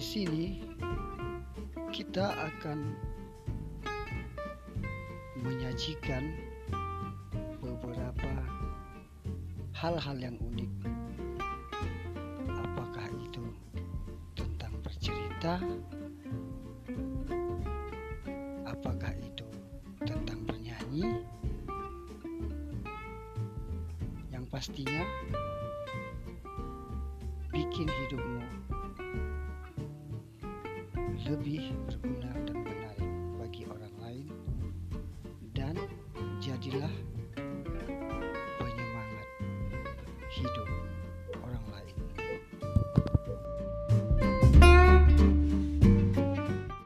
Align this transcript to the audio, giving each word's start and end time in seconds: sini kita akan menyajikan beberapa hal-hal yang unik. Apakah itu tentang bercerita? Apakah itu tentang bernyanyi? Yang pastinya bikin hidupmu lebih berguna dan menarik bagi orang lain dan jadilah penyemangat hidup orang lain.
sini 0.00 0.64
kita 1.92 2.32
akan 2.32 2.96
menyajikan 5.44 6.32
beberapa 7.60 8.32
hal-hal 9.76 10.16
yang 10.16 10.40
unik. 10.40 10.72
Apakah 12.48 13.12
itu 13.12 13.44
tentang 14.32 14.72
bercerita? 14.80 15.60
Apakah 18.64 19.12
itu 19.20 19.44
tentang 20.08 20.40
bernyanyi? 20.48 21.20
Yang 24.32 24.44
pastinya 24.48 25.04
bikin 27.52 27.84
hidupmu 27.84 28.69
lebih 31.30 31.70
berguna 31.86 32.34
dan 32.42 32.58
menarik 32.58 33.12
bagi 33.38 33.62
orang 33.70 33.94
lain 34.02 34.26
dan 35.54 35.78
jadilah 36.42 36.90
penyemangat 38.58 39.28
hidup 40.34 40.68
orang 41.38 41.64
lain. 41.70 41.99